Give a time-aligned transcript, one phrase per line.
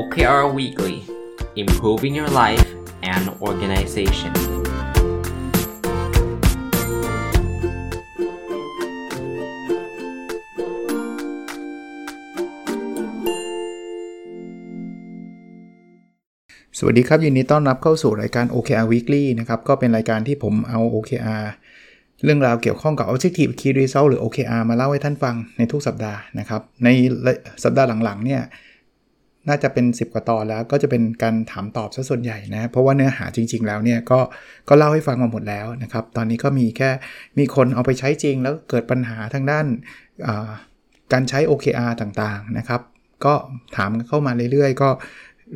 [0.00, 0.96] OKR Weekly
[1.62, 2.68] Improving Your Life
[3.12, 4.36] and Organization ส
[16.84, 21.44] วัสดีครับ ยินดีต้อนรับเข้าสู่รายการ OKR Weekly นะครับ ก็เป็นรายการที่ผมเอา OKR
[22.24, 26.88] เรื่องราวเกี่ยวข้องกับ Objective Key Result หรือ OKR มาเล่าให้ท่านฟังในทุกสัปดาห์นะครับ ใน
[27.64, 28.42] สัปดาห์หลังๆเนี่ย
[29.48, 34.20] น่าจะเป็น 10 กว่าตอนแล้วก็จะเป็นการถามตอบซะส่วนใหญ่นะเพราะว่าเนื้อหาจริง ๆ แล้วเนี่ยก็
[34.68, 36.90] ก็เล่าให้ฟังมาหมดแล้วนะครับตอนนี้ก็มีแค่
[37.38, 39.66] มีคนเอาไปใช้จริง แล้วเกิดปัญหาทางด้าน
[41.12, 42.80] การใช้ OKR ต่างๆนะครับ
[43.24, 43.34] ก็
[43.76, 44.88] ถามเข้ามาเรื่อยๆ ก็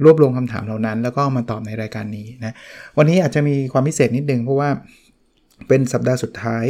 [0.04, 2.54] รวบรวมคำถามเหล่านั้น แล้วก็มาตอบในรายการนี้นะ
[2.98, 4.70] วันนี้อาจจะมีความพิเศษนิดนึงเพราะว่า
[5.68, 6.64] เป็นสัปดาห์สุดท้าย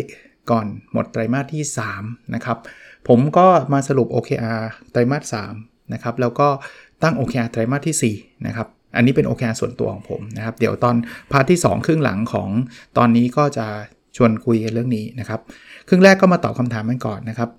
[0.51, 1.63] ก่อนหมดไตรมาสที่
[1.99, 2.59] 3 นะครับ
[3.09, 6.49] ผมก็มาสรุป OKR ไตรมาส3นะครับแล้วก็
[7.03, 8.67] ตั้ง OKR ไตรมาสที่4นะครับ
[8.97, 10.97] อันนี้เป็น OKR ส่วนตัวของผมนะครับ เดี๋ยวตอน
[11.33, 12.49] พาร์ทที่ 2 ครึ่งหลังของ
[12.99, 13.67] ตอนนี้ก็จะ
[14.17, 15.41] ชวนคุยกันเรื่องนี้นะครับ
[15.89, 17.51] ครึ่งแรกก็มาตอบคำถามกันก่อนนะครับ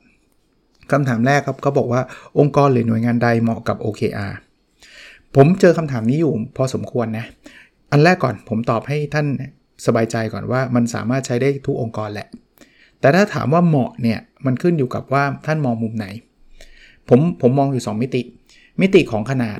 [0.91, 2.02] คำถามแรกครับเขาบอกว่า
[2.39, 4.33] องค์กรหรือหน่วยงานใดเหมาะกับ OKR
[5.35, 7.25] ผมเจอคำถามนี้อยู่พอสมควรนะ
[7.91, 9.27] อันแรกก่อนผมตอบให้ท่าน
[9.85, 12.27] สบายใจก่อนว่ามันสามารถใช้ได้ทุกองค์กรแหละ
[12.99, 16.08] แต่ถ้าถามว่าเหมาะเนี่ยมันขึ้นอยู่กับว่าท่านมองมุมไหน
[17.09, 18.21] ผมผมมองอยู่ 2 มิติ
[18.81, 19.59] มิติของขนาด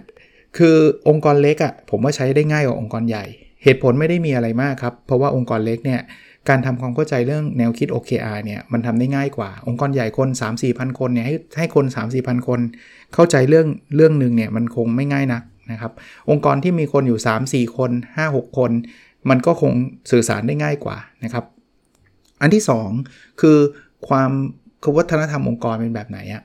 [0.58, 0.76] คือ
[1.10, 3.26] องค์กรเล็กอะ่ะผมว่าใช้ได้ง่ายกว่าองค์กรใหญ่
[3.64, 6.02] เหตุผลไม่ได้มีอะไรมากครับ เพราะว่าองค์กรเล็กเนี่ย
[6.50, 12.60] การทำความเข้าใจเรื่องแนวคิด OKR เนี่ยมันทำได้ง่ายกว่า องค์กรใหญ่คน 3 4 0 0 0คนเนี่ยให้ให้คน 3 4 0 0 0คน
[13.14, 15.92] เข้าใจเรื่องเรื่องหนึ่งเนี่ยมันคงไม่ง่ายนักนะครับ
[16.30, 18.72] องค์กรที่มีคนอยู่ 3 4 คน 5 6 คน
[19.30, 19.72] มันก็คง
[20.12, 21.46] สื่อสารได้ง่ายกว่านะครับ
[22.42, 22.64] อันที่
[23.02, 23.58] 2 คือ
[24.08, 24.32] ความ
[24.84, 26.44] ควัฒนธรรมองค์กรเป็นแบบไหนอะ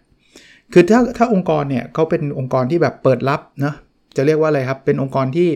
[0.73, 3.75] คือถ้าถ้าองค์กรเนี่ยเขาเป็นองค์กรที่แบบเปิดรับเนะ
[4.17, 5.49] จะเรียกว่าอะไรครับ เป็นองค์กรที่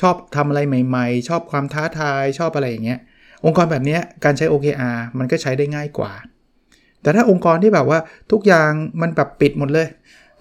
[0.00, 2.98] ชอบทำอะไรใหม่ ๆ ชอบความท้าทายชอบอะไรอย่างเงี้ย
[3.44, 6.12] องค์กรแบบนี้การใช้ OKR มันก็ใช้ได้ง่ายกว่า
[7.02, 7.98] แต่ถ้าองค์กรที่แบบว่า
[8.32, 8.70] ทุกอย่าง
[9.00, 9.88] มันแบบปิดหมดเลย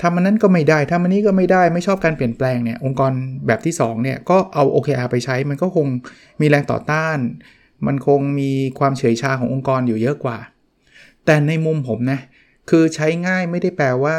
[0.01, 3.11] ทำมันนั้นก็ไม่ได้ทำมันนี้ก็ไม่ได้ไม่ชอบการเปลี่ยนแปลงเนี่ยองค์กร
[3.47, 5.87] แบบที่2เนี่ยก็เอา OKR ไปใช้ มันก็คง
[6.41, 7.17] มีแรงต่อต้าน
[7.87, 10.37] มันคงมีความเฉยชาขององค์กรอยู่เยอะกว่า
[11.25, 12.19] แต่ในมุมผมนะ
[12.69, 14.17] คือใช้ง่ายไม่ได้แปลว่า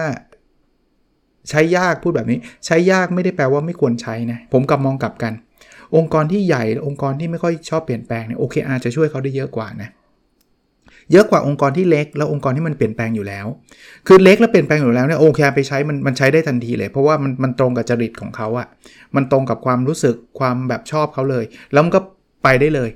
[1.50, 5.32] ใช้ยากพูดแบบนี้ ใช้ยากไม่ได้แปลว่าไม่ควรใช้นะผมกับมองกลับกัน
[5.96, 9.90] องค์กรที่ใหญ่องค์กรที่ไม่ค่อยชอบเปลี่ยนแปลงเนี่ย OKR จะช่วยเขาได้เยอะกว่านะ
[11.12, 13.46] เยอะกว่าองค์กรที่เล็กแล้วองค์กรที่มันเปลี่ยนแปลงอยู่แล้ว
[14.06, 18.66] คือเล็กแล้วเปลี่ยนแปลงอยู่แล้วเนี่ยโอเคไปใช้มันมันใช้ได้ทันทีเลย เพราะว่ามันมันตรงกับจริตของเขาอะ
[19.16, 22.00] มันตรงกับความรู้สึกความแบบชอบเขาเลย แล้วมันก็
[22.44, 22.90] ไปได้เลย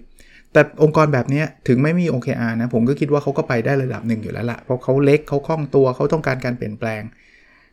[0.53, 7.03] แต่องค์กรแบบนี้ถึงไม่มี OKR นะ ผมก็คิดว่าเขาก็ไปได้ระดับหนึ่งอยู่แล้วละ่ะ เพราะเขาเล็กเขาคล่องตัวเขาต้องการการเปลี่ยนแปลง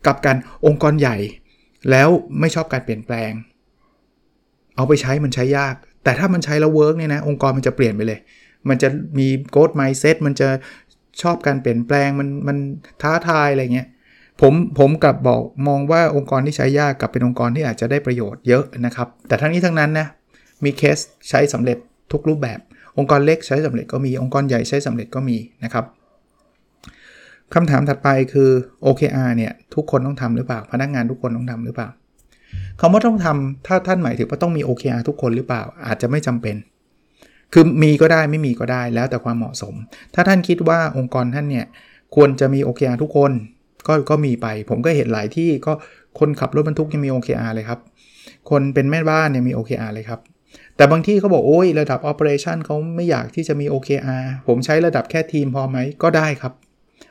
[0.08, 1.18] กับการองค์กรใหญ่
[1.92, 3.32] แล้วไม่ชอบการเปลี่ยนแปลง
[4.76, 8.20] เอาไปใช้มันใช้ยาก แต่ถ้ามันใช้แล้ว work เนี่ยนะองค์กรมันจะเปลี่ยนไปเลย
[8.70, 8.90] มันจะ
[9.20, 10.48] มี growth mindset มันจะ
[11.22, 12.58] ชอบการเปลี่ยนแปลงมันมัน
[13.02, 13.88] ท้าทายอะไรเงี้ย
[14.42, 20.08] ผมผมกลับบอกมองว่าองค์กรที่ใช้ยากกลับเป็นองค์กรที่อาจจะได้ประโยชน์เยอะนะครับ แต่ทั้งนี้ทั้งนั้นนะ
[20.64, 20.98] มีเคส
[21.30, 21.78] ใช้สำเร็จ
[22.12, 22.60] ทุกรูปแบบ
[23.00, 25.86] องค์กรเล็กใช้สำเร็จก็มีองค์กรใหญ่ใช้สำเร็จก็มีนะครับ
[27.54, 28.50] คำถามถัดไปคือ
[28.86, 31.90] OKR เนี่ยทุกคนต้องทำหรือเปล่า พนักงานทุกคนต้องทำหรือเปล่า
[32.80, 36.56] คำว่าต้องทำถ้าท่านหมายถึงว่าต้องมี OKR ทุกคนหรือเปล่า อาจจะไม่จำเป็น
[37.54, 39.74] คือมีก็ได้ไม่มีก็ได้แล้วแต่ความเหมาะสม
[40.14, 41.66] ถ้าท่านคิดว่าองค์กรท่านเนี่ย
[42.16, 43.32] ควรจะมี OKR ทุกคน
[43.88, 45.74] ก็ก็มีไป ผมก็เห็นหลายที่ก็
[46.20, 47.80] คนขับรถบรรทุกยังมี OKR เลยครับ
[48.50, 50.20] คนเป็นแม่บ้านเนี่ยมี OKR เลยครับ
[50.80, 56.54] แต่บางที่เขาบอกโอ้ยระดับ Operation เขาไม่อยากที่จะมี OKR ผมใช้ระดับแค่ทีมพอไหมก็ได้ครับ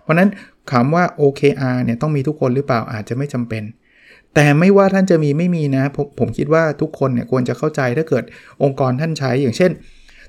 [0.02, 0.28] เพราะนั้น
[0.70, 3.62] ถามว่า OKR เนี่ยต้องมีทุกคนหรือเปล่าอาจจะไม่จำเป็น
[4.34, 8.24] แต่ไม่ว่าท่านจะมีไม่มีนะ ผมผมคิดว่าทุกคนเนี่ยควรจะเข้าใจถ้าเกิด
[8.62, 9.70] องค์กรท่านใช้อย่างเช่น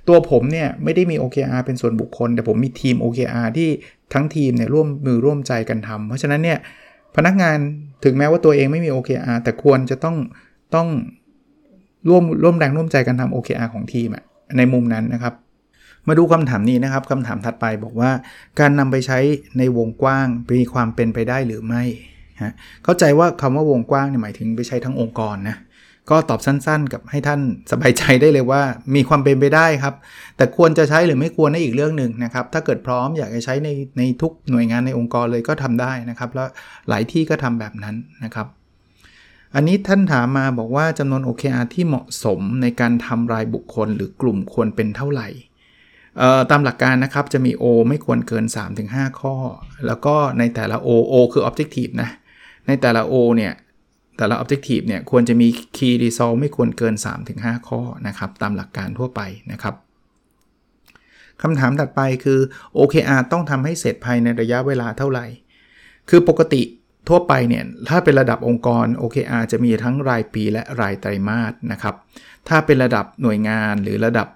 [0.08, 3.70] ตัวผมเนี่ยไม่ได้มี OKR เป็นส่วนบุคคล แต่ผมมีทีม OKR ที่
[4.14, 6.60] ทั้งทีมเนี่ยร่วมมือร่วมใจกันทำเพราะฉะนั้นเนี่ย
[7.16, 7.58] พนักงาน
[8.04, 10.18] ถึงแม้ว่าตัวเองไม่มี OKR แต่ควรจะต้อง
[10.76, 10.88] ต้อง
[12.08, 14.24] ร่วมร่วมแรงร่วมใจกันทำ OKR ของทีมอะ
[14.58, 15.34] ในมุมนั้นนะครับ
[16.08, 18.12] มาดูคำถามนี้นะครับคำถามถัดไปบอกว่า
[18.60, 19.20] การนำไปใช้
[19.58, 20.28] ในวงกว้าง
[20.60, 21.84] มีความเป็นไปได้หรือไม่
[22.42, 22.54] ฮะ
[22.84, 25.58] เข้าใจว่าคำว่าวงกว้างเนี่ยหมายถึงไปใช้ทั้งองค์กรนะ
[26.10, 27.42] ก็ตอบสั้นๆ กับให้ท่าน
[27.72, 28.62] สบายใจได้เลยว่า
[28.96, 29.96] มีความเป็นไปได้ครับ
[30.38, 36.48] แต่ควรจะใช้หรือไม่ควรในอีกเรื่องหนึ่งนะครับ ถ้าเกิดพร้อมอยากจะใช้ในในทุกหน่วยงานในองค์กรเลยก็ทำได้นะครับ แล้ว
[36.90, 38.48] หลายที่ก็ทำแบบนั้นนะครับ
[39.56, 45.28] อันนี้ท่านถามมาบอกว่าจำนวน OKR ที่เหมาะสมในการทำรายบุคคลหรือกลุ่มควรเป็นเท่าไหร่
[46.52, 48.46] ตามหลักการนะครับจะมี O ไม่ควรเกิน
[48.82, 49.36] 3-5 ข้อ
[49.88, 52.10] แล้วก็ในแต่ละ O O คือ Objective นะ
[52.68, 53.54] ในแต่ละ O เนี่ย
[54.18, 55.48] แต่ละ Objective เนี่ย ควรจะมี
[55.78, 56.96] Key Result ไม่ควรเกิน
[57.32, 59.76] 3-5 ข้อนะครับ ตามหลักการทั่วไปนะครับ
[61.42, 62.40] คำถามถัดไปคือ
[62.78, 65.26] OKR ต้องทำให้เสร็จภายในระยะเวลาเท่าไหร่
[66.10, 66.62] คือปกติ
[67.08, 71.96] ทั่วไปเนี่ยถ้าเป็นระดับองค์กร OKR จะมีทั้งรายปีและรายไตรมาสนะครับ
[72.48, 74.28] ถ้าเป็นระดับหน่วยงานหรือระดับ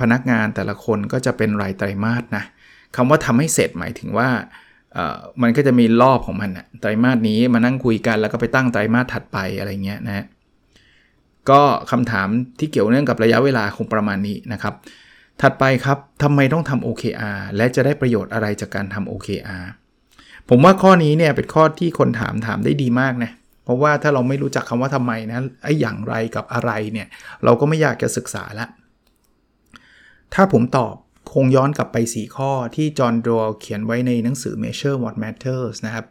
[0.00, 2.44] พนักงานแต่ละคนก็จะเป็นรายไตรมาสนะ
[2.96, 4.28] คำว่าทำให้เสร็จหมายถึงว่า
[5.42, 10.24] มันก็จะมีรอบของมันนะไตรมาสนี้มานั่งคุยกันแล้วก็ไปตั้งไตรมาสถัดไปอะไรเงี้ยนะ
[11.50, 11.60] ก็
[11.90, 12.28] คำถาม
[12.58, 14.74] ที่เกี่ยวเนื่องกับระยะเวลาคงประมาณนี้นะครับ
[15.40, 19.64] ถัดไปครับทำไมต้องทำ OKR และจะได้ประโยชน์อะไรจากการทำ OKR
[20.52, 23.30] ผมว่าข้อนี้เนี่ยเป็นข้อที่คนถามถามได้ดีมากนะ
[23.64, 27.06] เพราะว่าถ้าเราไม่รู้จักคำว่าทำไมนะไอ้อย่างไรกับอะไรเนี่ย
[27.44, 28.66] เราก็ไม่อยากจะศึกษาละ
[30.34, 30.94] ถ้าผมตอบ
[31.32, 36.04] คงย้อนกลับไป 4 ข้อที่จอห์นดรอเขียนไว้ในหนังสือ Measure What Matters นะครับ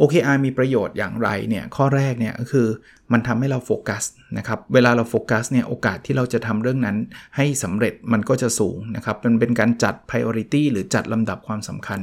[0.00, 2.68] OKR มีประโยชน์อย่างไรเนี่ยข้อแรกเนี่ยก็คือ
[3.12, 4.04] มันทำให้เราโฟกัส
[4.38, 6.96] นะครับเวลาเราโฟกัสเนี่ยโอกาสที่เราจะทำเรื่องนั้น
[7.36, 12.00] ให้สำเร็จมันก็จะสูงนะครับมันเป็นการจัด priority หรือจัดลำดับความสำคัญ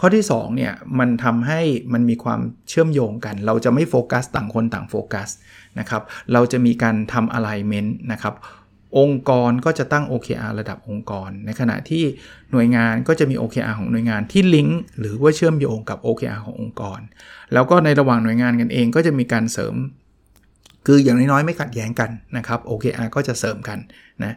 [0.00, 1.60] ข้อที่2เนี่ยมันทำให้
[1.92, 5.28] มันมีความเชื่อมโยงกัน เราจะไม่โฟกัสต่างคนต่างโฟกัส
[5.78, 6.02] นะครับ
[6.32, 8.34] เราจะมีการทำ alignment นะครับ
[8.98, 12.04] องค์กรก็จะตั้ง OKR ระดับองค์กร ในขณะที่
[12.52, 17.00] หน่วยงานก็จะมี OKR ของหน่วยงานที่ลิงก์หรือว่าเชื่อมโยงกับ OKR ขององค์กร
[17.52, 19.74] แล้วก็ในระหว่างหน่วยงานกันเองก็จะมีการเสริม
[20.86, 23.78] คืออย่างน้อยๆไม่ขัดแย้งกันนะครับ OKR ก็จะเสริมกัน
[24.22, 24.36] นะ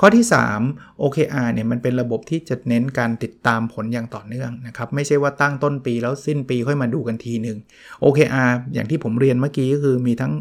[0.00, 0.24] ข้อที่
[0.64, 7.58] 3 OKR เนี่ยมันเป็นระบบที่จะเน้นการติดตามผลอย่างต่อเนื่องนะครับ ไม่ใช่ว่าตั้งต้นปีแล้วสิ้นปีค่อยมาดูกันทีหนึ่ง
[8.04, 10.32] OKR อย่างที่ผมเรียนเมื่อกี้ก็คือมีทั้ง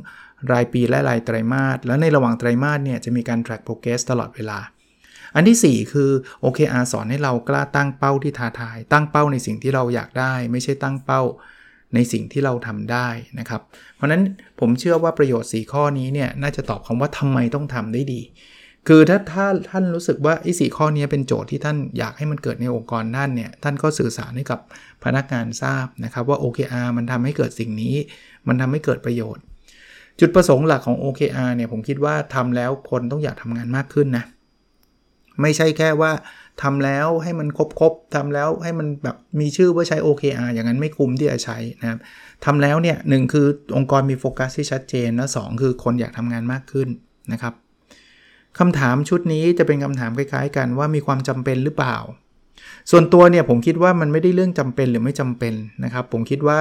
[0.52, 4.60] รายปีและรายไตรมาส แล้วในระหว่างไตรมาสเนี่ยจะมีการ track progress ตลอดเวลา
[5.36, 6.10] อันที่ 4 คือ
[6.44, 11.22] OKR สอนให้เรากล้าตั้งเป้าที่ท้าทาย ตั้งเป้าในสิ่งที่เราอยากได้ ไม่ใช่ตั้งเป้า
[11.96, 13.08] ในสิ่งที่เราทำได้
[13.40, 13.62] นะครับ
[13.96, 14.22] เพราะนั้น
[14.60, 18.22] ผมเชื่อว่าประโยชน์ 4 ข้อนี้เนี่ยน่าจะตอบคำว่าทำไมต้องทำได้ดี
[18.88, 24.60] คือถ้าถ้าท่านรู้สึกว่าไอ้สข้อนี้เป็นโจทย์ที่ท่านอยากให้มันเกิดในองค์กรท่านเนี่ย ท่านก็สื่อสารให้กับ
[25.04, 27.96] พนักงานทราบนะครับว่า OKR มันทำให้เกิดสิ่งนี้
[28.48, 29.44] มันทำให้เกิดประโยชน์
[30.20, 34.26] จุดประสงค์หลักของ OKR เนี่ยผมคิดว่าทำแล้วคนต้องอยากทำงานมากขึ้นนะ
[35.42, 36.12] ไม่ใช่แค่ว่า
[36.62, 42.00] ทำแล้วให้มันครบๆทำแล้วให้มันแบบมีชื่อว่าใช้ OKR อย่างนั้นไม่คุ้มที่จะใช้นะครับ
[42.46, 46.90] ทำแล้วเนี่ยหคือองค์กรมีโฟกัสที่ชัดเจนและสคือคนอยากทำงานมากขึ้น
[47.32, 47.54] นะครับ
[48.60, 51.98] คำถามชุดนี้จะเป็นคำถามคล้ายๆ กันว่ามีความจำเป็นหรือเปล่า
[52.92, 55.54] ส่วนตัวเนี่ยผมคิดว่ามันไม่ได้เรื่องจำเป็นหรือไม่จำเป็น
[55.84, 56.60] นะครับ ผมคิดว่า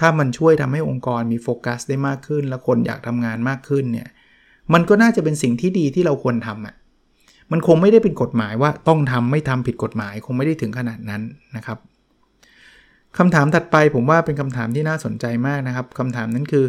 [0.00, 4.08] ถ้ามันช่วยทำให้องค์กรมีโฟกัสได้มากขึ้น และคนอยากทำงานมากขึ้นเนี่ย
[4.72, 6.74] มันก็น่าจะเป็นสิ่งที่ดีที่เราควรทำอะ่ะ
[7.52, 11.22] มันคงไม่ได้เป็นกฎหมายว่าต้องทำไม่ทำผิดกฎหมายคงไม่ได้ถึงขนาดนั้น
[11.56, 11.78] นะครับ
[13.18, 16.64] คำถามถัดไปผมว่าเป็นคำถามที่น่าสนใจมากนะครับคำถามนั้นคือ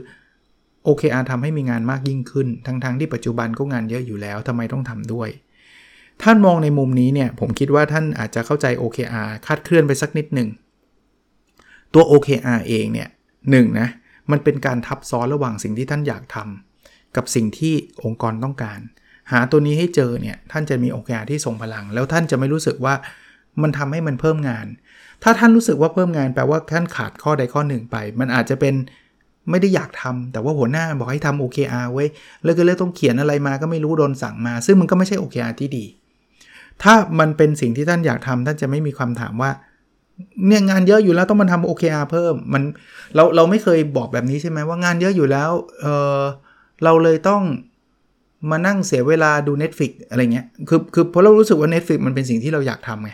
[0.88, 5.30] OKR ทำให้มีงานมากยิ่งขึ้น ทั้งๆทที่ปัจจุบันก็งานเยอะอยู่แล้วทำไมต้องทำด้วย
[6.24, 10.50] ท่านมองในมุมนี้เนี่ยผมคิดว่าท่านอาจจะเข้าใจ OKR คาดเคลื่อนไปสักนิดหนึ่ง
[11.94, 13.90] ตัว OKR เองเนี่ย1นนะ
[14.32, 17.74] มันเป็นการทับซ้อนระหว่างสิ่งที่ท่านอยากทำกับสิ่งที่
[18.04, 18.80] องค์กรต้องการ
[19.32, 22.94] หาตัวนี้ให้เจอเนี่ยท่านจะมีโอกาสที่ทรงพลัง แล้วท่านจะไม่รู้สึกว่า
[23.62, 24.68] มันทำให้มันเพิ่มงาน
[25.24, 28.76] ถ้าท่านรู้สึกว่าเพิ่มงานแปลว่าท่านขาดข้อใดข้อหนึ่งไป มันอาจจะเป็น
[29.50, 32.06] ไม่ได้อยากทำแต่ว่าหัวหน้าบอกให้ทำ OKR ไว้
[32.44, 35.86] แล้วก็เลยต้องเขียนอะไรมาก็ไม่รู้โดนสั่งมา ซึ่งมันก็ไม่ใช่ OKR ที่ดี
[36.84, 39.52] ถ้ามันเป็นสิ่งที่ท่านอยากทำท่านจะไม่มีความถามว่า
[40.48, 42.64] เนี่ยงานเยอะอยู่แล้วต้องมาทำ OKR เพิ่มมัน
[43.16, 45.52] เราเราไม่เคยบอกแบบนี้ใช่ไหมว่างานเยอะอยู่แล้ว
[45.82, 45.86] เอ
[46.20, 46.22] อ
[46.84, 47.42] เราเลยต้อง
[48.52, 53.12] มานั่งเสียเวลาดู Netflix อะไรเงี้ยคือคือเพราะเรารู้สึกว่า Netflix มันเป็นสิ่งที่เราอยากทำไง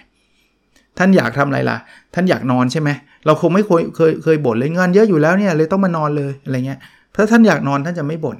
[0.97, 1.77] ท่านอยากทำอะไรล่ะ
[2.13, 2.89] ท่านอยากนอนใช่ไหม
[3.25, 6.79] เราคงไม่เคยเคยเคยบ่นเลยงานเยอะอยู่แล้วเนี่ยเลยต้องมานอนเลยอะไรเงี้ย
[7.15, 8.37] ถ้าท่านอยากนอนท่านจะไม่บ่น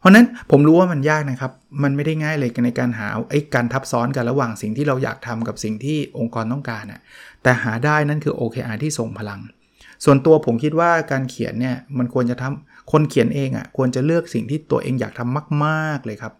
[0.00, 7.00] เพราะนั้นผมรู้ว่ามันยากนะครับ มันไม่ได้ง่ายเลยในการหาไอ้การทับซ้อนกันระหว่างสิ่งที่เราอยากทำกับสิ่งที่องค์กรต้องการอะ่ะ
[7.42, 9.40] แต่หาได้นั่นคือ OKR ที่ทรงพลัง
[10.04, 16.32] ส่วนตัวผมคิดว่าการเขียนเนี่ยมันควรจะทำคนเขียนเองอะ่ะควรจะเลือกสิ่งที่ตัวเองอยากทำมาก ๆเลยครับ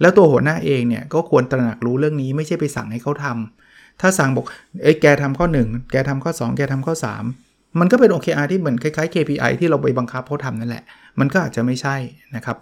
[0.00, 3.63] แล้วตัวหัวหน้าเองเนี่ยก็ควรตระหนักรู้เรื่องนี้ไม่ใช่ไปสั่งให้เขาทำ
[4.00, 4.46] ถ้าสั่งบอก
[4.82, 6.94] เอ้ยแกทำข้อ 1 แกทำข้อ 2 แกทำข้อ
[7.36, 10.84] 3 มันก็เป็น OKR ที่เหมือนคล้ายๆ KPI ที่เราไปบังคับเขาทำนั่นแหละ
[11.20, 11.96] มันก็อาจจะไม่ใช่
[12.36, 12.56] นะครับ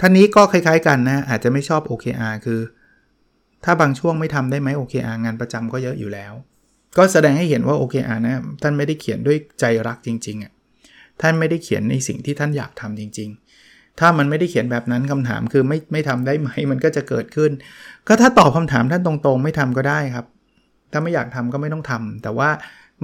[0.00, 2.60] ท่านนี้ก็คล้ายๆกันนะ อาจจะไม่ชอบ OKR คือ
[3.64, 6.32] ถ้าบางช่วงไม่ทำได้ไหม OKR งานประจำก็เยอะอยู่แล้ว
[6.96, 10.52] ก็แสดงให้เห็นว่า OKR นะท่านไม่ได้เขียนด้วยใจรักจริงๆอะ
[11.20, 13.49] ท่านไม่ได้เขียนในสิ่งที่ท่านอยากทำจริง ๆ
[13.98, 17.50] ถ้ามันไม่ได้เขียนแบบนั้นคำถามคือไม่ไม่ทำได้ไหมมันก็จะเกิดขึ้น
[18.08, 20.26] ก็ถ้าตอบคาถามท่านตรงๆ ไม่ทำก็ได้ครับ
[20.92, 22.50] ถ้าไม่อยากทำก็ไม่ต้องทำแต่ว่า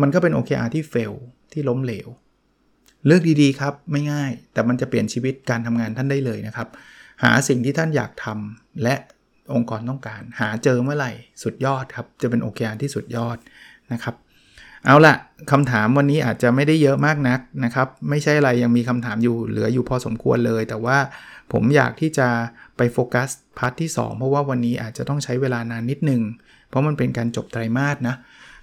[0.00, 1.12] มันก็เป็น OKR ที่เฟล
[1.52, 2.08] ที่ล้มเหลว
[3.06, 6.68] เลือกดีๆครับไม่ง่าย แต่มันจะเปลี่ยนชีวิตการทำงานท่านได้เลยนะครับ
[7.22, 8.94] หาสิ่งที่ท่านอยากทำและ
[9.54, 11.12] องค์กรต้องการ หาเจอเมื่อไหร่
[11.42, 13.38] สุดยอดครับ จะเป็นโอเคอาร์ที่สุดยอด
[13.92, 14.14] นะครับ
[14.86, 15.14] เอาละ
[15.50, 20.98] คำถามวันนี้อาจจะไม่ได้เยอะมากนักนะครับ ไม่ใช่อะไรยังมีคำถามอยู่เหลืออยู่พอสมควรเลย แต่ว่า
[21.52, 22.28] ผมอยากที่จะ
[22.76, 23.28] ไปโฟกัส
[23.58, 26.22] พาร์ทที่ 2 เพราะว่าวันนี้อาจจะต้องใช้เวลานานนิดนึง
[26.68, 28.16] เพราะมันเป็นการจบไตรมาสนะ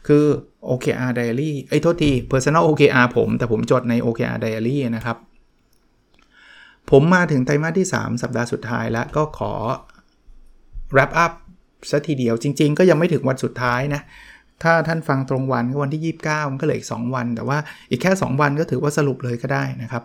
[0.08, 0.25] คือ
[0.70, 5.18] OKR Diary ไอ้ยโทษที Personal OKR ผม แต่ผมจดใน OKR Diary นะครับ
[6.92, 9.53] ผมมาถึงไตรมาสที่ 3 สัปดาห์สุดท้ายแล้วก็ขอ
[10.96, 11.34] wrap up
[11.92, 14.01] สัทีเดียวจริง ๆ ก็ยังไม่ถึงวันสุดท้ายนะ
[14.63, 17.57] ถ้าท่านฟังตรงวันก็วันที่ 29 มันก็เหลืออีก 2 วัน แต่ว่า
[17.89, 20.03] อีกแค่ 2 วันก็ถือว่าสรุปเลยก็ได้นะครับ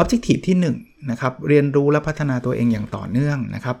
[0.00, 3.76] Objective ที่1นะครับเรียนรู้และพัฒนาตัวเองอย่างต่อเนื่องนะครับ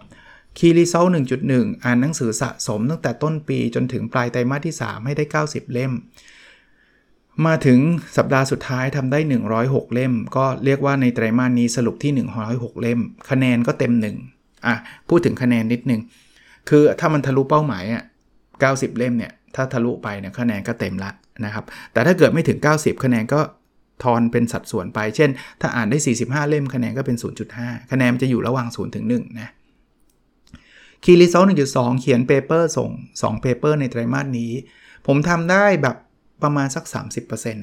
[0.58, 1.10] Key Result
[1.46, 5.92] 1.1 อ่านหนังสือสะสมตั้งแต่ต้นปีจนถึงปลายไตรมาสที่ 3 ให้ได้ 90 เล่ม
[7.46, 7.78] มาถึง
[8.16, 9.18] สัปดาห์สุดท้ายทำได้
[9.56, 12.12] 106 เล่ม ก็เรียกว่าในไตรมาสนี้สรุปที่
[12.46, 13.92] 106 เล่ม คะแนนก็เต็ม
[14.28, 14.74] 1 อะ
[15.08, 16.00] พูดถึงคะแนนนิดนึง
[16.68, 18.02] คือถ้ามันทะลุเป้าหมายอะ
[18.50, 21.10] 90 เล่มเนี่ย ถ้าทะลุไปเนี่ยคะแนนก็เต็มละ
[21.44, 23.40] นะครับ แต่ถ้าเกิดไม่ถึง 90 คะแนนก็
[24.04, 27.16] ทอนเป็นสัดส่วนไป เช่น ถ้าอ่านได้ 45 เล่มคะแนนก็เป็น
[27.54, 29.50] 0.5 คะแนนจะอยู่ระหว่าง 0 ถึง 1 นะ
[31.04, 32.90] Key Result 1.2 เขียน paper ส่ง
[33.20, 34.52] 2 paper ในไตรมาสนี้
[35.06, 35.96] ผมทำได้แบบ
[36.42, 36.84] ประมาณสัก
[37.24, 37.56] 30%น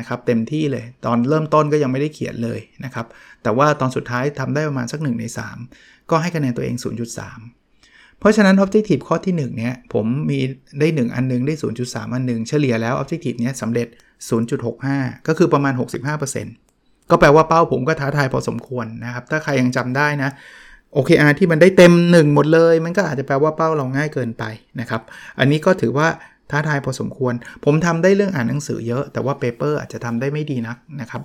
[0.00, 3.06] ะครับ เต็มที่เลย ตอนเริ่มต้นก็ยังไม่ได้เขียนเลยนะครับ
[3.42, 5.24] แต่ว่าตอนสุดท้ายทำได้ประมาณสัก 1 ใน
[5.68, 6.74] 3 ก็ให้คะแนนตัวเอง
[7.16, 7.55] 0.3
[8.20, 10.38] เพราะฉะนั้น Objective ข้อที่ 1 เนี้ยผมมี
[10.78, 11.54] ได้ 1 อันนึง ได้
[11.84, 13.86] 0.3 อันนึง เฉลี่ยแล้ว Objective เนี้ยสำเร็จ
[14.56, 15.74] 0.65 ก็คือประมาณ
[16.42, 20.30] 65%ก็แปลว่าเป้าผมก็ท้าทายพอสมควรนะครับ ถ้าใครยังจำได้นะ
[20.96, 24.44] OKR ที่มันได้เต็ม 1 หมดเลย มันก็อาจจะแปลว่าเป้าเราง่ายเกินไป
[24.80, 25.02] นะครับ
[25.38, 26.08] อันนี้ก็ถือว่า
[26.50, 31.22] ท้าทายพอสมควร ผมทำได้เรื่องอ่านหนังสือเยอะ แต่ว่าเปเปอร์อาจจะทำได้ไม่ดีนักนะครับ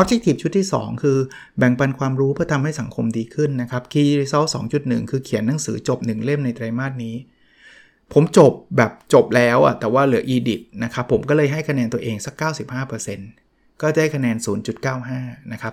[0.00, 1.18] Objective ชุดที่ 2 คือ
[1.58, 4.48] แบ่งปันความรู้เพื่อทำให้สังคมดีขึ้นนะครับ Key Result
[4.78, 7.16] 2.1 คือเขียนหนังสือจบ 1 เล่มในไตรมาสนี้
[8.12, 12.34] ผมจบแบบจบแล้วอะแต่ว่าเหลือ edit นะครับ ผมก็เลยให้คะแนนตัวเองสัก
[13.08, 14.36] 95%ก็ได้คะแนน
[14.94, 15.72] 0.95 นะครับ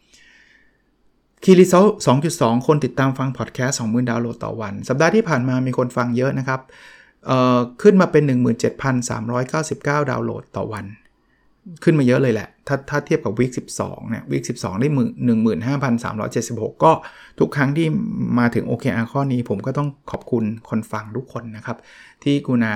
[0.00, 1.84] 0.95 Key Result
[2.26, 6.60] 2.2 คนติดตามฟังพอดแคสต์20,000ดาวน์โหลดต่อวัน สัปดาห์ที่ผ่านมามีคนฟังเยอะนะครับ
[7.82, 8.22] ขึ้นมาเป็น
[9.16, 10.84] 17,399 ดาวน์โหลดต่อวัน
[11.84, 13.50] ขึ้นมาเยอะเลยแหละ ถ้าถ้าเทียบกับ week
[13.80, 14.88] 12เนี่ยวีค12 ได้
[15.76, 16.92] 15,376ก็
[17.38, 17.86] ทุกครั้งที่
[18.38, 21.76] มาถึง OKR ข้อนี้ ผมก็ต้องขอบคุณคนฟังทุกคนนะครับ
[22.24, 22.74] ที่กุณา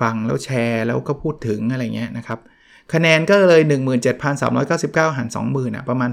[0.00, 2.38] ฟังแล้วแชร์แล้วก็พูดถึงอะไรเงี้ยนะครับ
[2.92, 3.62] คะแนนก็เลย
[4.38, 6.10] 17,399 หาร 20,000นะประมาณ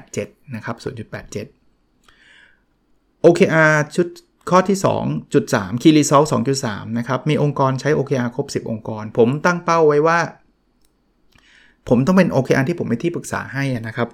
[0.00, 4.08] 0.87 นะครับ 0.87 OKR ชุด
[4.50, 4.78] ข้อที่
[5.30, 6.26] 2.3 Key Result
[6.64, 10.18] 2.3 นะครับ มีองค์กรใช้ OKR ครบ 10 องค์กร ผมตั้งเป้าไว้ว่า
[11.88, 14.08] ผมต้องเป็น OKR ที่ผมเป็นที่ปรึกษาให้นะครับ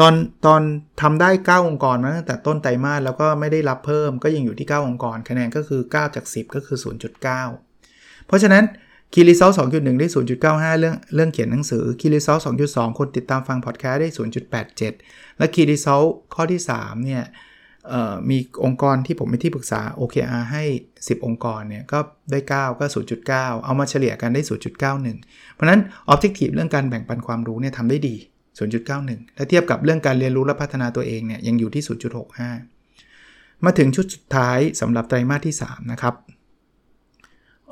[0.00, 0.14] ตอน
[0.46, 0.60] ตอน
[1.00, 6.78] ทำได้ 9 องค์กรมาตั้งแต่ต้นไตรมาสแล้วก็ไม่ได้รับเพิ่มก็ยังอยู่ที่ 9 องค์กร คะแนนก็คือ 9 จาก 10 ก็คือ
[7.52, 8.64] 0.9 เพราะฉะนั้น
[9.14, 10.08] Key Result 2.1ได้
[10.44, 14.10] 0.95 เรื่องเรื่องเขียนหนังสือ Key Result 2.2คนติดตามฟังพอดแคสต์ได้
[14.74, 16.02] 0.87 และ Key Result
[16.34, 17.24] ข้อที่3เนี่ย
[18.30, 20.64] มีองค์กรที่ผมเป็นที่ปรึกษา OKR ให้
[20.96, 21.98] 10 องค์กรเนี่ยก็
[22.30, 22.86] ได้ 9 ก็
[23.24, 24.42] 0.9 เอามาเฉลี่ยกันได้
[24.98, 25.80] 0.91 เพราะนั้น
[26.12, 28.16] Objective เรื่องการแบ่งปันความรู้เนี่ยทำได้ดี
[28.76, 31.82] 0.91และเทียบกับเรื่องการเรียนรู้และพัฒนาตัวเองเนี่ยยังอยู่ที่
[32.72, 36.14] 0.65 มาถึงชุดสุดท้ายสำหรับไตรมาสที่ 3 นะครับ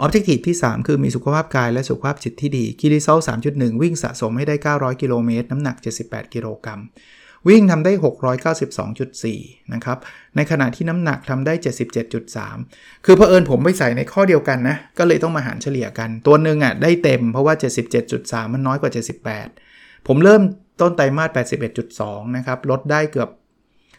[0.04, 3.18] Objective ที่ 3 คือมีสุขภาพกายและสุขภาพจิตที่ดีคีรีเซล
[3.50, 6.80] 3.1 วิ่งสะสมให้ได้ 900 กิโลเมตรน้ำหนัก 78 กิโลกรัม
[7.48, 7.92] วิ่งทำได้
[8.82, 9.98] 692.4 นะครับ
[10.36, 11.54] ในขณะที่น้ำหนักทำได้
[12.28, 17.54] 77.3 คือเผอิญผมไปใส่ในข้อเดียวกันนะ ก็เลยต้องมาหารเฉลี่ยกัน ตัวหนึ่งอะได้เต็มเพราะว่า
[18.04, 18.90] 77.3 มันน้อยกว่า
[19.48, 20.42] 78 ผมเริ่ม
[20.80, 21.30] ต้นไตรมาส
[21.80, 23.30] 81.2 นะครับ ลดได้เกือบ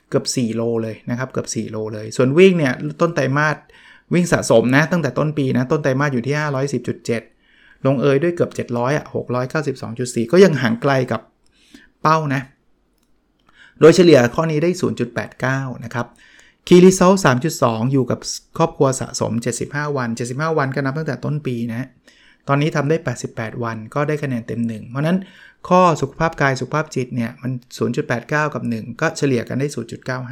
[0.09, 3.57] เกือบ 4 โลเลยนะครับ เกือบ 4 โลเลย ส่วนวิ่งเนี่ยต้นไตรมาส
[4.13, 6.35] วิ่งสะสมนะ ตั้งแต่ต้นปีนะ ต้นไตรมาสอยู่ที่
[7.29, 9.05] 510.7 ลงเอยด้วยเกือบ 700อะ
[9.67, 11.21] 692.4 ก็ยังห่างไกลกับ
[12.01, 12.41] เป้านะ
[13.79, 14.71] โดยเฉลี่ยข้อนี้ได้
[15.27, 16.07] 0.89 นะครับ
[16.67, 17.13] คีรีเซล
[17.53, 18.19] 3.2 อยู่กับ
[18.57, 19.31] ครอบครัวสะสม
[19.65, 21.87] 75 วัน 75 วันก็นับตั้งแต่ต้นปีนะ
[22.47, 22.97] ตอนนี้ทำได้
[23.29, 25.17] 88 วันก็ได้คะแนนเต็ม 1 เพราะนั้น
[25.69, 27.51] ข้อสุขภาพกายสุขภาพจิตเนี่ยมัน
[28.07, 29.67] 0.89 กับ 1 ก็เฉลี่ยกันได้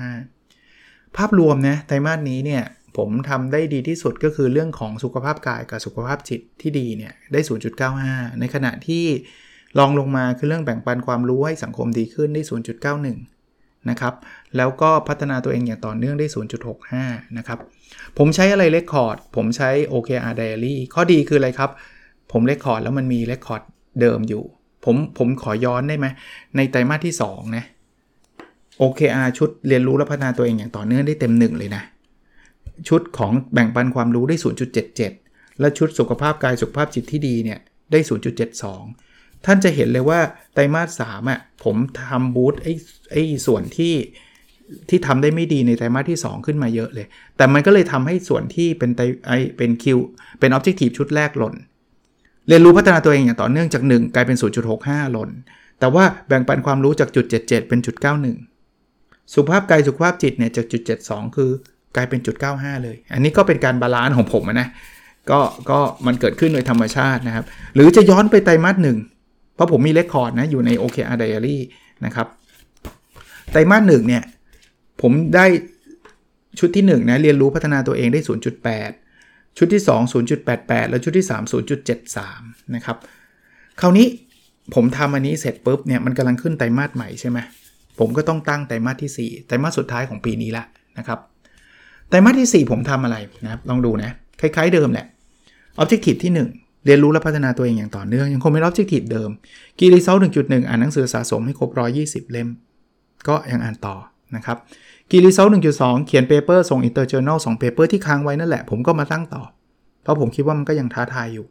[0.06, 2.64] 0.95 ภาพรวมนะไตรมาสนี้เนี่ย
[2.98, 7.40] ผมทำได้ดีที่สุดก็คือเรื่องของสุขภาพกายกับสุขภาพจิตที่ดีเนี่ยได้
[7.90, 9.06] 0.95 ในขณะที่
[9.78, 12.42] รองลงมาคือเรื่องแบ่งปันความรู้ให้สังคมดีขึ้นได้
[13.14, 14.14] 0.91 นะครับ
[14.58, 16.28] แล้วก็พัฒนาตัวเองอย่างต่อเนื่องได้
[16.82, 17.60] 0.65 นะครับ
[18.18, 21.72] ผมใช้อะไร record ผมใช้ OKR Diary ข้อดีคืออะไรครับ
[22.32, 23.62] ผม record แล้วมันมี record
[24.02, 24.44] เดิมอยู่
[24.86, 26.08] ผผมผมขอย้อนได้ไหม
[26.56, 27.66] ในไตรมาสที่ 2 นะ
[28.82, 31.84] OKR ชุดเรียนรู้และพัฒนาตัวเองอย่างต่อเนื่องได้เต็มหนึ่งเลยนะ
[32.88, 34.36] ชุดของแบ่งปันความรู้ได้
[34.98, 37.60] 0.77 และชุดสุขภาพกายสุขภาพจิตที่ดีเนี่ย
[37.92, 38.00] ได้
[38.54, 39.03] 0.72
[39.46, 40.20] ท่านจะเห็นเลยว่า
[40.54, 42.74] ไตรมาส3อะผมทำบูธไอ้
[43.12, 43.94] ไอ้ส่วนที่
[44.90, 47.08] ที่ทำได้ไม่ดีในไตรมาสที่ 2 ขึ้นมาเยอะเลย
[47.38, 49.98] แต่มันก็เลยทำให้ส่วนที่เป็นไตไอเป็นคิว
[50.40, 51.56] เป็นออบเจกตีฟชุดแรกหล่น
[52.48, 54.38] เรียนรู้พัฒนาตัวเองอย่างต่อเนื่องจาก 1 กลายเป็น
[54.76, 55.30] 0.65 หล่น
[55.80, 57.96] แต่ว่าแบ่งปันความรู้จากจุด 77 เป็นจุด
[58.64, 61.50] 91 สุขภาพกายสุขภาพจิตเนี่ยจากจุด 72 คือ
[61.96, 64.68] กลายเป็นจุด 95 เลย อันนี้ก็เป็นการ balance ของผมนะ
[65.32, 67.46] ก็ก็มันเกิดขึ้นโดยธรรมชาตินะครับ
[67.76, 68.98] หรือจะย้อนไปไตรมาสหนึ่ง
[69.56, 71.58] เพราะผมมี record นะอยู่ใน OKR Diary
[72.06, 72.28] นะครับ
[73.52, 74.24] ไตรมาสหนึ่งเนี่ย
[75.02, 75.46] ผมได้
[76.60, 78.22] ชุดที่1นะเรียนรู้พัฒนาตัวเองได้
[78.90, 80.00] 0.8 ชุดที่ 2
[80.46, 81.42] 0.88 แล้วชุดที่ 3
[82.02, 82.98] 0.73 นะครับ
[83.82, 84.08] คราวนี้
[84.76, 87.40] ผมทำอันนี้เสร็จปุ๊บเนี่ยมันกำลังขึ้นไตรมาสใหม่ใช่ไหม
[88.00, 90.64] ผมก็ต้องตั้งไตรมาสที่ 4 ไตรมาสสุดท้ายของปีนี้ละ
[90.98, 91.20] นะครับ
[92.10, 95.06] ไตรมาสที่ 4 ผมทำอะไรนะครับลองดูนะ คล้ายๆเดิมแหละ
[95.82, 99.30] Objective ที่ 1 เรียนรู้และพัฒนาตัวเองอย่างต่อเนื่อง ยังคงเป็น Objective เดิม
[99.78, 101.70] Key Result 1.1อ่านหนังสือสะสมให้ครบ
[102.02, 102.50] 120เล่ม
[103.28, 103.96] ก็ยังอ่านต่อ
[104.36, 104.58] นะครับ
[105.12, 109.42] Key Result 1.2เขียน paper ส่ง inter journal 2 paper ที่ค้างไว้นั่นแหละ ผมก็มาตั้งต่อ
[110.04, 111.46] เพราะผมคิดว่ามันก็ยังท้าทายอยู่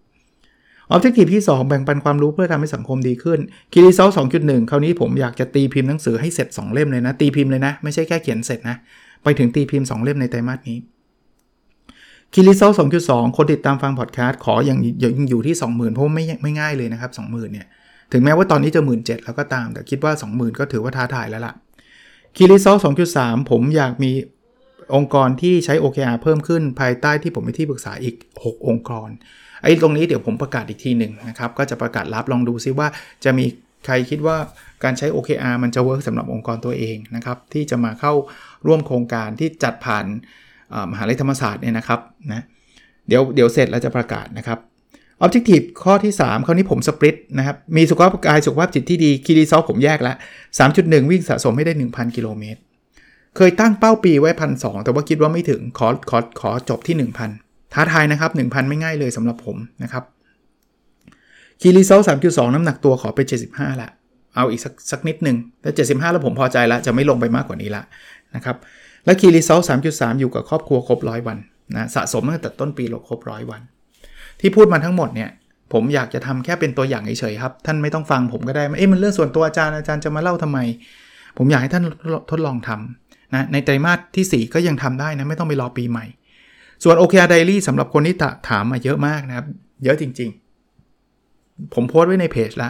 [0.90, 3.38] Objective ที่ 2 แบ่งปันความรู้เพื่อทำให้สังคมดีขึ้น
[3.72, 4.08] Key Result
[4.40, 8.76] 2.1คราวนี้ผมอยากจะตีพิมพ์หนังสือให้เสร็จ 2 เล่มเลยนะ ตีพิมพ์เลยนะ ไม่ใช่แค่เขียนเสร็จนะ
[9.22, 10.78] ไปถึงตีพิมพ์ 2 เล่มในไตรมาสนี้
[12.34, 12.72] Key Result
[13.04, 17.66] 2.2คนติดตามฟังพอดแคสต์ขออย่างยังอยู่ที่ 20,000 เพราะไม่ไม่ง่ายเลยนะครับ 20,000 เนี่ย
[18.12, 21.54] ถึงแม้ว่าตอนนี้จะ17,000แล้วก็ตาม แต่คิดว่า 20,000 ก็ถือว่าท้าทายแล้วล่ะ
[22.36, 22.76] Key Result
[23.14, 24.12] 2.3ผมอยากมี
[24.94, 29.08] องค์กรที่ใช้ OKR เพิ่มขึ้นภายใต้ที่ผมเป็นที่ปรึกษาอีก 6 องค์กร
[29.62, 32.88] ไอ้ตรงนี้เดี๋ยวผมประกาศอีกทีหนึ่งนะครับ ก็จะประกาศรับลองดูซิว่า
[33.24, 33.46] จะมี
[33.86, 34.36] ใครคิดว่า
[34.84, 38.12] การใช้ OKR มันจะ work สำหรับองค์กรตัวเองนะครับ ที่จะมาเข้า
[38.66, 40.06] ร่วมโครงการที่จัดผ่าน
[40.92, 42.00] มหาลัยธรรมศาสตร์เนี่ยนะครับ
[42.32, 42.42] นะ
[43.08, 44.58] เดี๋ยวเดี๋ยวเสร็จแล้วจะประกาศนะครับ
[45.24, 50.16] Objective ข้อที่ 3 คราวนี้ผม split นะครับ มีสุขภาพกายสุขภาพจิตที่ดี Key Result ผมแยกแล้ว
[50.62, 52.60] 3.1 วิ่งสะสมให้ได้ 1,000 กิโลเมตร
[53.36, 56.96] เคยตั้งเป้าปีไว้พันสองแต่ว่าคิดว่าไม่ถึงขอขอขอจบที่
[57.34, 60.04] 1,000 ท้าทายนะครับ 1,000 ไม่ง่ายเลยสำหรับผมนะครับ
[61.60, 63.90] คีรีซอล3.2 น้ำหนักตัวขอไป 75ละ
[64.36, 67.82] เอาอีกสักสักนิดหนึ่งแล้ว75 แล้วผมพอใจแล้วจะไม่ลงไปมากกว่านี้ละ
[68.36, 68.56] นะครับ
[69.04, 69.60] และคีรีซอล
[69.90, 71.38] 3.3อยู่กับครอบครัวครบร้อยวัน
[71.76, 73.60] นะสะสมตั้งแต่ต้นปีเราครบร้อยวัน
[74.40, 75.30] ที่พูดมาทั้งหมดเนี่ย
[75.72, 80.58] ผมอยากจะทำแค่เป็นตัวอย่างเฉยๆครับ ท่านไม่ต้องฟังผมก็ได้เอ๊ะมันเรื่องส่วนตัวอาจารย์อาจารย์จะมาเล่าทำไม
[81.38, 81.84] ผมอยากให้ท่าน
[82.30, 86.06] ทดลองทำนะในไตรมาสที่ 4 ก็ยังทำได้นะไม่ต้องไปรอปีใหม่
[86.84, 88.16] ส่วน OKR Diary สำหรับคนที่
[88.48, 89.46] ถามมาเยอะมากนะครับ
[89.84, 92.68] เยอะจริงๆ ผมโพสต์ไว้ในเพจละ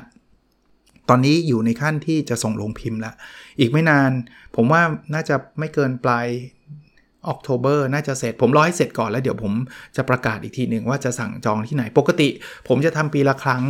[1.08, 3.12] ตอนนี้อยู่ในขั้นที่จะส่งลงพิมพ์ละ
[3.58, 4.10] อีกไม่นาน
[4.56, 4.82] ผมว่า
[5.14, 6.26] น่าจะไม่เกินปลาย
[7.26, 9.52] ออกโทเบอร์น่าจะเสร็จ ผมรอให้เสร็จก่อนแล้วเดี๋ยวผม
[9.96, 12.28] จะประกาศอีกทีหนึ่งว่าจะสั่งจองที่ไหน ปกติ
[12.68, 13.62] ผมจะทำปีละครั้ง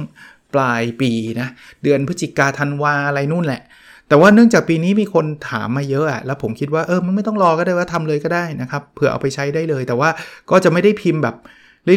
[0.55, 1.49] ปลายปีนะ
[1.83, 3.63] เดือนพฤศจิกาธันวาอะไรนู่นแหละ
[4.09, 10.09] แต่ว่าเนื่องจากปีนี้มีคนถามมาเยอะอะแล้วผมคิดว่าเออมันไม่ต้องรอก็ได้ว่าทำเลยก็ได้นะครับเผื่อเอาไปใช้ได้เลย แต่ว่า
[10.51, 11.37] ก็จะไม่ได้พิมพ์แบบ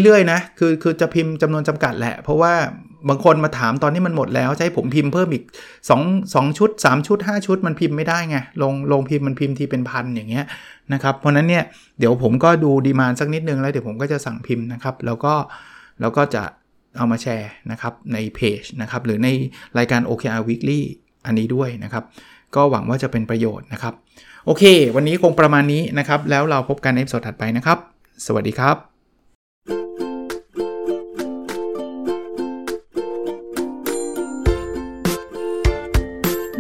[0.04, 2.54] เรื่อยๆนะคือคือจะพิมพ์จำนวนจำกัดแหละ เพราะว่า
[3.10, 5.44] บางคนมาถามตอนนี้มันหมดแล้วใช้ผมพิมพ์เพิ่มอีก
[5.90, 10.46] 2 2ชุด 3 ชุด 5 ชุดมันพิมพ์ไม่ได้ไงลงลงพิมพ์มันพิมพ์ทีเป็นพันอย่างเงี้ย
[10.94, 11.64] นะครับเพราะนั้นเนี่ย
[12.00, 15.34] เดี๋ยวผมก็ดูดีมานสักนิดนึงแล้วเดี๋ยวผมก็จะสั่งพิมพ์นะครับ แล้วก็
[16.02, 16.44] แล้วก็จะ
[16.98, 19.30] เอามาแชร์นะครับในเพจนะครับหรือใน
[19.78, 20.82] รายการ OKR Weekly
[21.26, 22.04] อันนี้ด้วยนะครับ
[22.56, 23.94] ก็หวังว่าจะเป็นประโยชน์นะครับ
[24.46, 24.64] โอเค
[24.96, 27.78] วันนี้คงประมาณนี้นะครับ แล้วเราพบกันในสดถัดไปนะครับ
[28.26, 28.95] สวัสดีครับ